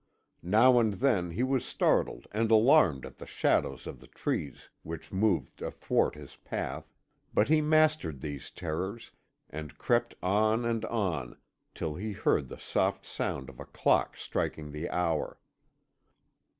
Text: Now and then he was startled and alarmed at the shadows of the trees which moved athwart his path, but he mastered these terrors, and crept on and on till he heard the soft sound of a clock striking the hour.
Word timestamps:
Now 0.41 0.79
and 0.79 0.93
then 0.93 1.29
he 1.29 1.43
was 1.43 1.63
startled 1.63 2.25
and 2.31 2.49
alarmed 2.49 3.05
at 3.05 3.19
the 3.19 3.27
shadows 3.27 3.85
of 3.85 3.99
the 3.99 4.07
trees 4.07 4.71
which 4.81 5.11
moved 5.13 5.61
athwart 5.61 6.15
his 6.15 6.37
path, 6.37 6.91
but 7.35 7.49
he 7.49 7.61
mastered 7.61 8.19
these 8.19 8.49
terrors, 8.49 9.11
and 9.51 9.77
crept 9.77 10.15
on 10.23 10.65
and 10.65 10.85
on 10.85 11.37
till 11.75 11.93
he 11.93 12.13
heard 12.13 12.47
the 12.47 12.57
soft 12.57 13.05
sound 13.05 13.47
of 13.47 13.59
a 13.59 13.65
clock 13.65 14.17
striking 14.17 14.71
the 14.71 14.89
hour. 14.89 15.39